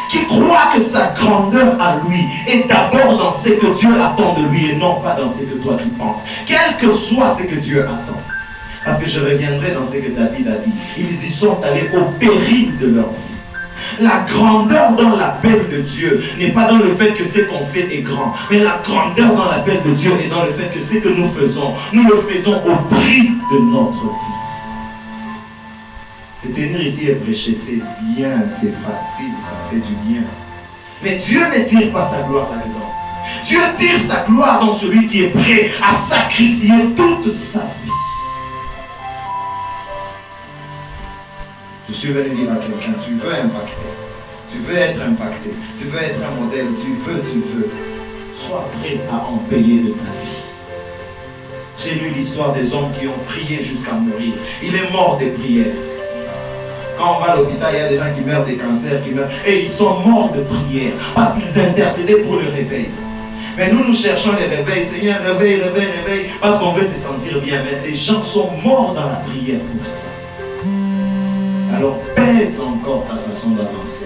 [0.09, 4.47] Qui croit que sa grandeur à lui est d'abord dans ce que Dieu attend de
[4.47, 6.23] lui et non pas dans ce que toi tu penses.
[6.45, 8.21] Quel que soit ce que Dieu attend.
[8.87, 10.71] Parce que je reviendrai dans ce que David a dit.
[10.97, 13.99] Ils y sont allés au péril de leur vie.
[13.99, 17.93] La grandeur dans l'appel de Dieu n'est pas dans le fait que ce qu'on fait
[17.93, 20.93] est grand, mais la grandeur dans l'appel de Dieu est dans le fait que ce
[20.95, 24.37] que nous faisons, nous le faisons au prix de notre vie.
[26.41, 27.81] C'est tenir ici et prêcher, c'est
[28.15, 30.23] bien, c'est facile, ça fait du bien.
[31.03, 32.89] Mais Dieu ne tire pas sa gloire là-dedans.
[33.45, 37.96] Dieu tire sa gloire dans celui qui est prêt à sacrifier toute sa vie.
[41.89, 43.87] Je suis venu dire à quelqu'un, tu veux impacter,
[44.51, 47.69] tu veux être impacté, tu veux être un modèle, tu veux, tu veux.
[48.33, 50.43] Sois prêt à en payer de ta vie.
[51.77, 54.33] J'ai lu l'histoire des hommes qui ont prié jusqu'à mourir.
[54.61, 55.75] Il est mort des prières.
[56.97, 59.11] Quand on va à l'hôpital, il y a des gens qui meurent des cancers, qui
[59.11, 59.29] meurent.
[59.45, 62.89] Et ils sont morts de prière parce qu'ils intercédaient pour le réveil.
[63.55, 64.87] Mais nous, nous cherchons les réveils.
[64.87, 67.63] Seigneur, réveil, réveil, réveil, parce qu'on veut se sentir bien.
[67.63, 70.16] Mais les gens sont morts dans la prière pour ça.
[71.73, 74.05] Alors pèse encore ta façon d'avancer.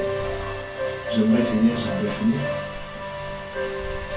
[1.14, 2.40] J'aimerais finir, j'aimerais finir.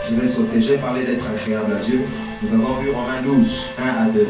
[0.08, 0.60] Je vais sauter.
[0.60, 2.04] J'ai parlé d'être agréable à Dieu.
[2.42, 4.28] Nous avons vu Romains 12, 1 à 2.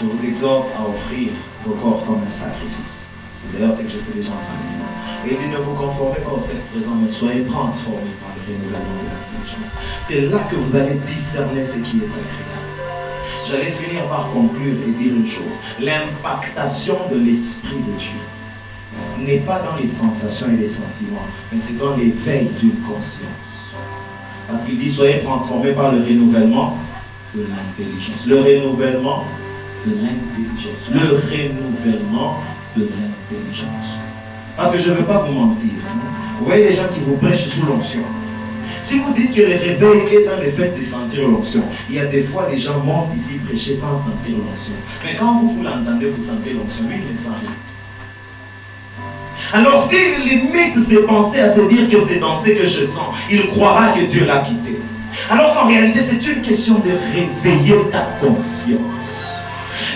[0.00, 1.32] Je vous exhorte à offrir
[1.64, 3.08] vos corps comme un sacrifice.
[3.32, 6.20] C'est d'ailleurs ce que fait déjà en train de Et il dit ne vous conformez
[6.20, 9.72] pas au siècle présent, mais soyez transformés par le renouvellement de l'intelligence.
[10.02, 12.57] C'est là que vous allez discerner ce qui est agréable.
[13.44, 15.58] J'allais finir par conclure et dire une chose.
[15.80, 18.20] L'impactation de l'Esprit de Dieu
[19.18, 23.74] n'est pas dans les sensations et les sentiments, mais c'est dans l'éveil d'une conscience.
[24.48, 26.78] Parce qu'il dit, soyez transformés par le renouvellement
[27.34, 28.26] de l'intelligence.
[28.26, 29.24] Le renouvellement
[29.86, 30.90] de l'intelligence.
[30.90, 32.38] Le renouvellement
[32.76, 33.98] de l'intelligence.
[34.56, 35.70] Parce que je ne veux pas vous mentir.
[36.38, 38.00] Vous voyez les gens qui vous prêchent sous l'onction.
[38.82, 42.00] Si vous dites que le réveil est dans le fait de sentir l'onction, il y
[42.00, 44.72] a des fois les gens montent ici prêcher sans sentir l'onction.
[45.04, 47.50] Mais quand vous, vous l'entendez, vous sentez l'onction, lui, il ne sent rien.
[49.52, 53.14] Alors s'il limite ses pensées à se dire que c'est dans ce que je sens,
[53.30, 54.78] il croira que Dieu l'a quitté.
[55.30, 58.78] Alors qu'en réalité, c'est une question de réveiller ta conscience.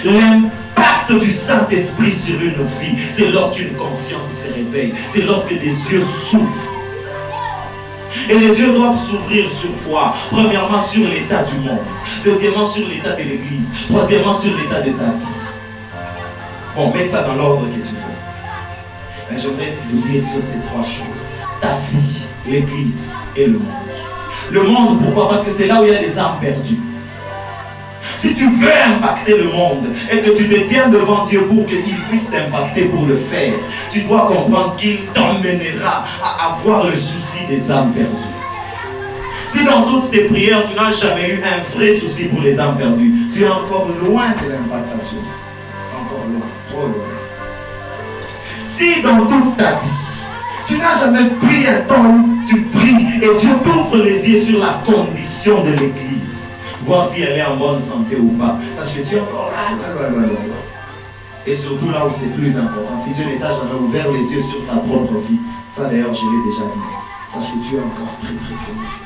[0.04, 6.04] L'impact du Saint-Esprit sur une vie, c'est lorsqu'une conscience se réveille, c'est lorsque des yeux
[6.30, 6.71] s'ouvrent
[8.28, 11.78] et les yeux doivent s'ouvrir sur quoi Premièrement sur l'état du monde.
[12.24, 13.70] Deuxièmement sur l'état de l'Église.
[13.88, 15.42] Troisièmement sur l'état de ta vie.
[16.76, 18.12] Bon, mets ça dans l'ordre que tu veux.
[19.30, 21.30] Mais j'aimerais dire sur ces trois choses.
[21.60, 23.68] Ta vie, l'Église et le monde.
[24.50, 25.28] Le monde, pourquoi?
[25.28, 26.80] Parce que c'est là où il y a des âmes perdues.
[28.16, 31.82] Si tu veux impacter le monde et que tu te tiens devant Dieu pour qu'il
[32.08, 33.54] puisse t'impacter pour le faire,
[33.90, 38.32] tu dois comprendre qu'il t'emmènera à avoir le souci des âmes perdues.
[39.48, 42.76] Si dans toutes tes prières, tu n'as jamais eu un vrai souci pour les âmes
[42.78, 45.18] perdues, tu es encore loin de l'impactation.
[45.94, 47.22] Encore loin, loin.
[48.64, 50.02] Si dans toute ta vie,
[50.66, 54.58] tu n'as jamais pris un temps où tu pries et Dieu t'ouvre les yeux sur
[54.58, 56.41] la condition de l'Église,
[56.84, 59.70] voir si elle est en bonne santé ou pas, sache que tu es encore là,
[59.72, 60.28] là, là, là.
[61.46, 64.64] Et surtout là où c'est plus important, si Dieu n'est jamais ouvert les yeux sur
[64.66, 65.40] ta propre vie,
[65.74, 69.02] ça d'ailleurs je l'ai déjà dit, sache que tu es encore très très très.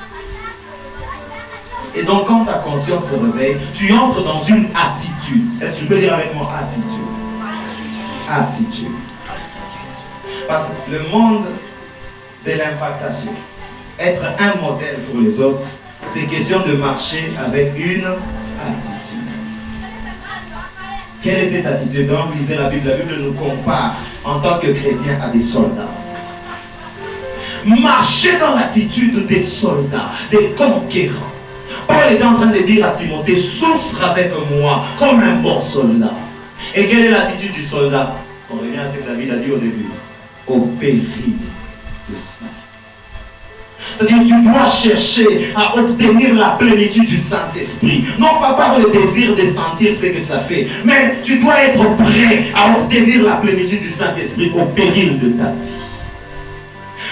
[1.99, 5.63] Et donc, quand ta conscience se réveille, tu entres dans une attitude.
[5.63, 7.07] Est-ce que tu peux dire avec moi attitude?
[8.31, 8.93] Attitude.
[10.47, 11.47] Parce que le monde
[12.45, 13.33] de l'impactation,
[13.99, 15.63] être un modèle pour les autres,
[16.13, 19.17] c'est question de marcher avec une attitude.
[21.23, 22.09] Quelle est cette attitude?
[22.09, 22.89] Donc, lisez la Bible.
[22.89, 25.91] La Bible nous compare en tant que chrétiens à des soldats.
[27.65, 31.33] Marcher dans l'attitude des soldats, des conquérants.
[31.89, 36.15] Paul était en train de dire à Timothée, souffre avec moi comme un bon soldat.
[36.75, 38.15] Et quelle est l'attitude du soldat?
[38.49, 39.87] On revient à ce que David a dit au début.
[40.47, 41.39] Au péril
[42.09, 42.45] de ça.
[43.97, 48.05] C'est-à-dire tu dois chercher à obtenir la plénitude du Saint-Esprit.
[48.19, 51.97] Non pas par le désir de sentir ce que ça fait, mais tu dois être
[51.97, 55.87] prêt à obtenir la plénitude du Saint-Esprit au péril de ta vie.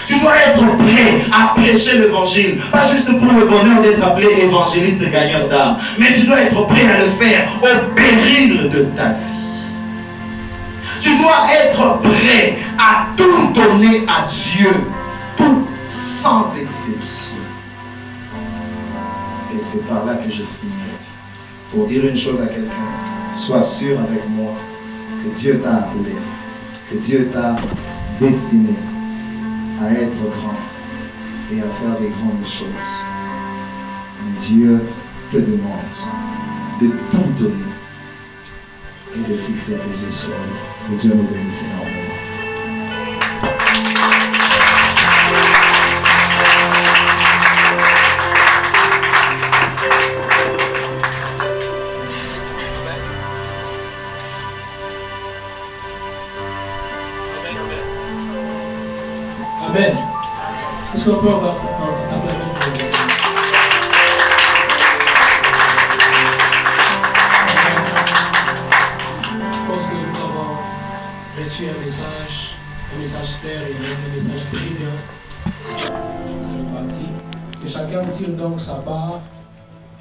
[0.06, 4.98] Tu dois être prêt à prêcher l'évangile, pas juste pour le bonheur d'être appelé évangéliste
[5.10, 9.34] gagneur d'âme, mais tu dois être prêt à le faire au péril de ta vie.
[11.00, 14.70] Tu dois être prêt à tout donner à Dieu,
[15.36, 15.66] tout
[16.24, 17.36] sans exception.
[19.54, 20.96] Et c'est par là que je finirai.
[21.70, 24.54] Pour dire une chose à quelqu'un, sois sûr avec moi
[25.22, 26.16] que Dieu t'a appelé,
[26.90, 27.56] que Dieu t'a
[28.18, 28.74] destiné
[29.82, 30.60] à être grand
[31.52, 32.94] et à faire des grandes choses.
[34.40, 34.80] Dieu
[35.30, 35.94] te demande
[36.80, 37.74] de tout donner
[39.14, 40.96] et de fixer tes yeux sur lui.
[40.96, 42.03] Que Dieu nous bénisse énormément.
[61.04, 61.28] Je pense que
[69.92, 70.56] nous avons
[71.38, 72.56] reçu un message,
[72.94, 74.94] un message clair et un message très bien
[76.56, 77.06] réparti.
[77.62, 79.20] Que chacun tire donc sa part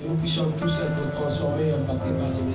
[0.02, 2.54] et nous puissions tous être transformés et impactés par ce message.